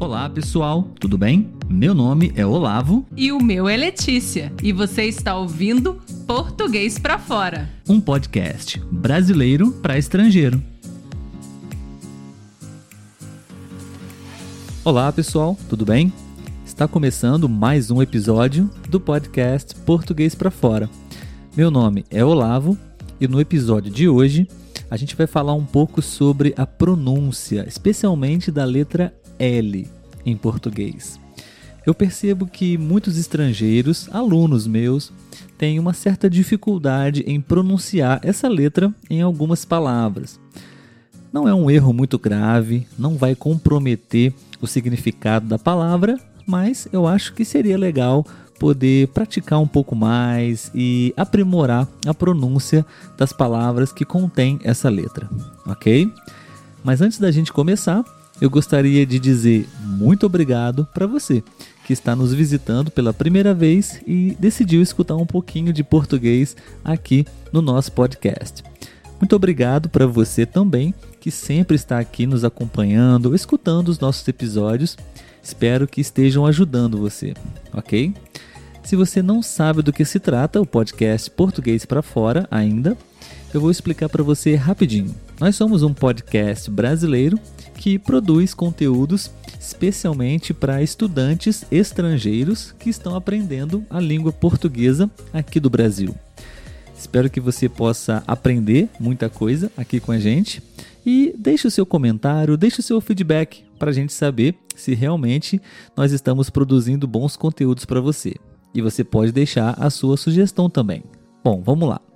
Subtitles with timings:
[0.00, 1.52] Olá pessoal, tudo bem?
[1.68, 7.18] Meu nome é Olavo e o meu é Letícia e você está ouvindo Português para
[7.18, 10.62] Fora um podcast brasileiro para estrangeiro.
[14.82, 16.10] Olá pessoal, tudo bem?
[16.64, 20.88] Está começando mais um episódio do podcast Português para Fora.
[21.54, 22.74] Meu nome é Olavo
[23.20, 24.48] e no episódio de hoje
[24.90, 29.88] a gente vai falar um pouco sobre a pronúncia, especialmente da letra L
[30.24, 31.18] em português.
[31.84, 35.12] Eu percebo que muitos estrangeiros, alunos meus,
[35.56, 40.38] têm uma certa dificuldade em pronunciar essa letra em algumas palavras.
[41.32, 47.06] Não é um erro muito grave, não vai comprometer o significado da palavra, mas eu
[47.06, 48.26] acho que seria legal
[48.58, 52.84] poder praticar um pouco mais e aprimorar a pronúncia
[53.16, 55.30] das palavras que contém essa letra,
[55.66, 56.12] ok?
[56.84, 58.04] Mas antes da gente começar,
[58.40, 61.42] eu gostaria de dizer muito obrigado para você
[61.84, 67.26] que está nos visitando pela primeira vez e decidiu escutar um pouquinho de português aqui
[67.52, 68.62] no nosso podcast.
[69.20, 74.96] Muito obrigado para você também que sempre está aqui nos acompanhando, escutando os nossos episódios.
[75.42, 77.34] Espero que estejam ajudando você,
[77.72, 78.14] ok?
[78.82, 82.96] Se você não sabe do que se trata o podcast Português para Fora ainda,
[83.52, 85.14] eu vou explicar para você rapidinho.
[85.38, 87.38] Nós somos um podcast brasileiro
[87.80, 95.70] que produz conteúdos especialmente para estudantes estrangeiros que estão aprendendo a língua portuguesa aqui do
[95.70, 96.14] Brasil.
[96.94, 100.62] Espero que você possa aprender muita coisa aqui com a gente
[101.06, 105.58] e deixe o seu comentário, deixe o seu feedback para a gente saber se realmente
[105.96, 108.34] nós estamos produzindo bons conteúdos para você.
[108.74, 111.02] E você pode deixar a sua sugestão também.
[111.42, 112.09] Bom, vamos lá.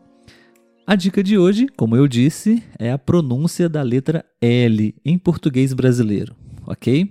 [0.86, 5.72] A dica de hoje, como eu disse, é a pronúncia da letra L em português
[5.72, 7.10] brasileiro, ok?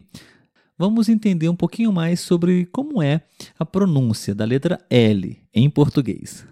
[0.78, 3.24] Vamos entender um pouquinho mais sobre como é
[3.58, 6.46] a pronúncia da letra L em português.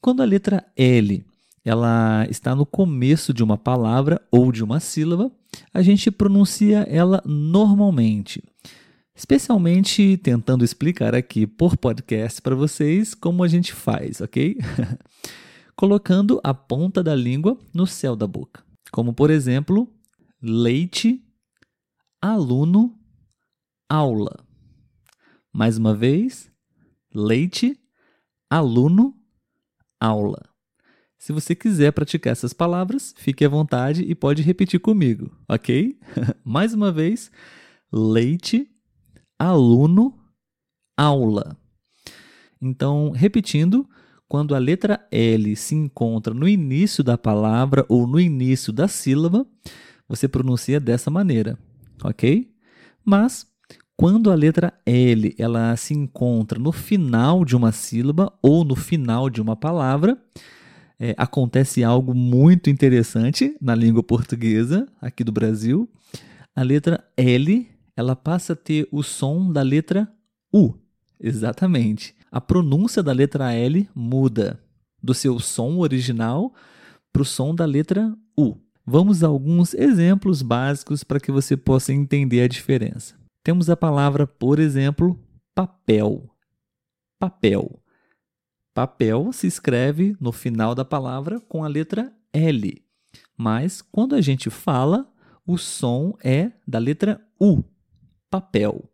[0.00, 1.24] Quando a letra L
[1.64, 5.32] ela está no começo de uma palavra ou de uma sílaba,
[5.74, 8.40] a gente pronuncia ela normalmente.
[9.12, 14.56] Especialmente tentando explicar aqui por podcast para vocês como a gente faz, ok?
[15.76, 18.64] colocando a ponta da língua no céu da boca.
[18.90, 19.92] Como, por exemplo,
[20.40, 21.22] leite,
[22.20, 22.98] aluno,
[23.88, 24.44] aula.
[25.52, 26.50] Mais uma vez,
[27.14, 27.78] leite,
[28.48, 29.14] aluno,
[30.00, 30.42] aula.
[31.18, 35.98] Se você quiser praticar essas palavras, fique à vontade e pode repetir comigo, ok?
[36.44, 37.30] Mais uma vez,
[37.92, 38.70] leite,
[39.38, 40.16] aluno,
[40.96, 41.56] aula.
[42.60, 43.88] Então, repetindo,
[44.28, 49.46] quando a letra L se encontra no início da palavra ou no início da sílaba,
[50.08, 51.58] você pronuncia dessa maneira,
[52.02, 52.50] ok?
[53.04, 53.46] Mas
[53.96, 59.30] quando a letra L ela se encontra no final de uma sílaba ou no final
[59.30, 60.18] de uma palavra,
[60.98, 65.88] é, acontece algo muito interessante na língua portuguesa aqui do Brasil.
[66.54, 70.10] A letra L ela passa a ter o som da letra
[70.52, 70.74] U.
[71.18, 74.62] Exatamente a pronúncia da letra L muda
[75.02, 76.52] do seu som original
[77.10, 78.58] para o som da letra U.
[78.84, 83.18] Vamos a alguns exemplos básicos para que você possa entender a diferença.
[83.42, 85.18] Temos a palavra, por exemplo,
[85.54, 86.28] papel.
[87.18, 87.82] Papel.
[88.74, 92.84] Papel se escreve no final da palavra com a letra L,
[93.34, 95.10] mas quando a gente fala,
[95.46, 97.64] o som é da letra U.
[98.28, 98.92] Papel.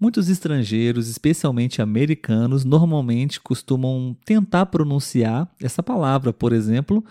[0.00, 7.04] Muitos estrangeiros, especialmente americanos, normalmente costumam tentar pronunciar essa palavra, por exemplo,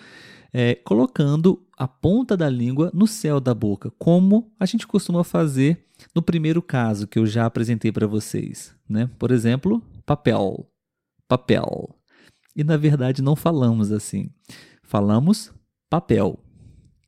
[0.51, 5.85] é, colocando a ponta da língua no céu da boca, como a gente costuma fazer
[6.16, 8.75] no primeiro caso que eu já apresentei para vocês.
[8.89, 9.07] Né?
[9.19, 10.67] Por exemplo, papel,
[11.28, 11.95] papel.
[12.55, 14.31] E na verdade não falamos assim.
[14.81, 15.53] Falamos
[15.89, 16.39] papel.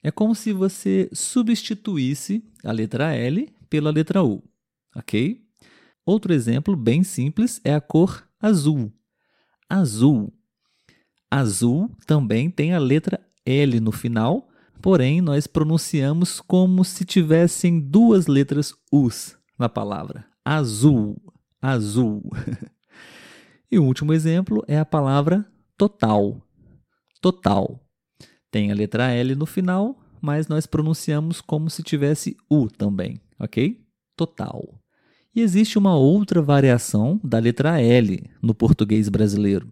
[0.03, 4.44] É como se você substituísse a letra L pela letra U,
[4.96, 5.41] ok?
[6.06, 8.92] Outro exemplo bem simples é a cor azul.
[9.70, 10.34] Azul.
[11.30, 14.50] Azul também tem a letra L no final,
[14.82, 20.26] porém nós pronunciamos como se tivessem duas letras U's na palavra.
[20.44, 21.22] Azul.
[21.62, 22.24] Azul.
[23.72, 25.46] e o último exemplo é a palavra
[25.78, 26.42] total.
[27.22, 27.80] Total.
[28.50, 33.80] Tem a letra L no final, mas nós pronunciamos como se tivesse U também, ok?
[34.16, 34.81] Total.
[35.34, 39.72] E existe uma outra variação da letra L no português brasileiro,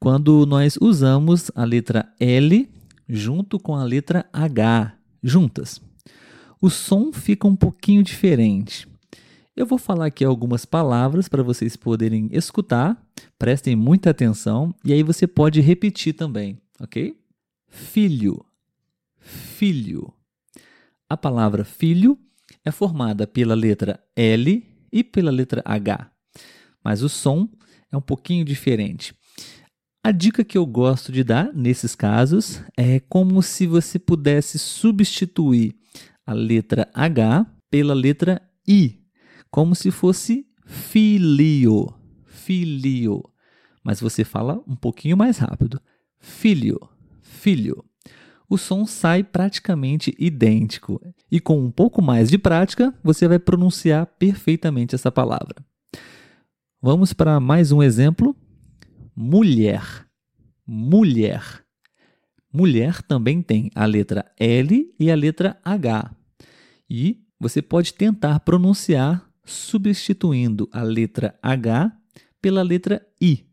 [0.00, 2.66] quando nós usamos a letra L
[3.06, 5.80] junto com a letra H juntas.
[6.60, 8.88] o som fica um pouquinho diferente.
[9.54, 13.00] Eu vou falar aqui algumas palavras para vocês poderem escutar,
[13.38, 17.16] prestem muita atenção e aí você pode repetir também, ok?
[17.68, 18.44] Filho,
[19.18, 20.12] filho.
[21.08, 22.18] A palavra filho
[22.64, 26.10] é formada pela letra L e pela letra H,
[26.82, 27.48] mas o som
[27.90, 29.14] é um pouquinho diferente.
[30.02, 35.74] A dica que eu gosto de dar nesses casos é como se você pudesse substituir
[36.24, 39.00] a letra H pela letra I,
[39.50, 41.92] como se fosse filio,
[42.26, 43.22] filio.
[43.82, 45.80] Mas você fala um pouquinho mais rápido.
[46.18, 46.78] Filho,
[47.20, 47.84] filho.
[48.48, 51.00] O som sai praticamente idêntico
[51.30, 55.56] e com um pouco mais de prática você vai pronunciar perfeitamente essa palavra.
[56.80, 58.34] Vamos para mais um exemplo
[59.14, 60.06] mulher.
[60.66, 61.62] Mulher.
[62.50, 66.10] Mulher também tem a letra L e a letra H.
[66.88, 71.92] E você pode tentar pronunciar substituindo a letra H
[72.40, 73.44] pela letra I.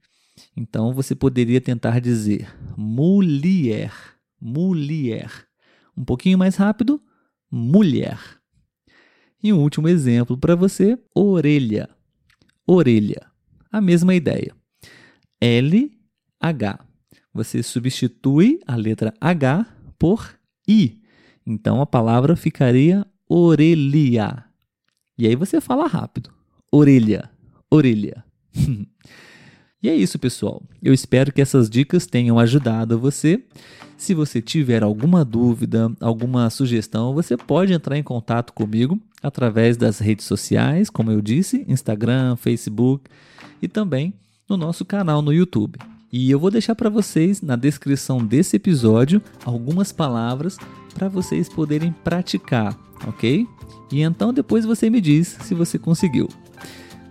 [0.56, 3.92] Então você poderia tentar dizer mulher,
[4.46, 5.32] mulher.
[5.98, 7.02] Um pouquinho mais rápido,
[7.50, 8.20] mulher.
[9.42, 11.90] E um último exemplo para você: orelha,
[12.68, 13.26] orelha.
[13.72, 14.56] A mesma ideia.
[15.42, 15.92] L,
[16.40, 16.80] H.
[17.34, 19.66] Você substitui a letra H
[20.00, 21.02] por I.
[21.46, 24.46] Então a palavra ficaria orelha.
[25.18, 26.32] E aí você fala rápido.
[26.72, 27.30] Orelha,
[27.70, 28.24] orelha.
[29.86, 30.64] e é isso, pessoal.
[30.82, 33.44] Eu espero que essas dicas tenham ajudado você.
[33.96, 40.00] Se você tiver alguma dúvida, alguma sugestão, você pode entrar em contato comigo através das
[40.00, 43.04] redes sociais, como eu disse, Instagram, Facebook
[43.62, 44.12] e também
[44.50, 45.78] no nosso canal no YouTube.
[46.12, 50.58] E eu vou deixar para vocês na descrição desse episódio algumas palavras
[50.96, 52.76] para vocês poderem praticar,
[53.08, 53.48] ok?
[53.92, 56.28] E então depois você me diz se você conseguiu.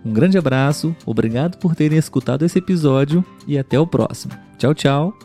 [0.05, 4.33] Um grande abraço, obrigado por terem escutado esse episódio e até o próximo.
[4.57, 5.24] Tchau, tchau.